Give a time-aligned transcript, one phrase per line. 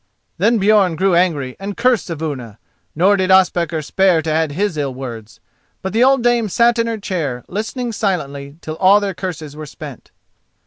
[0.39, 2.57] Then Björn grew angry and cursed Saevuna,
[2.95, 5.39] nor did Ospakar spare to add his ill words.
[5.83, 9.67] But the old dame sat in her chair, listening silently till all their curses were
[9.67, 10.09] spent.